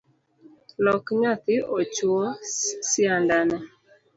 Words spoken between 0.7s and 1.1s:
Lok